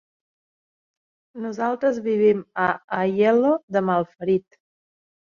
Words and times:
Nosaltres 1.43 1.99
vivim 2.07 2.39
a 2.63 2.65
Aielo 3.01 3.53
de 3.77 3.83
Malferit. 3.91 4.59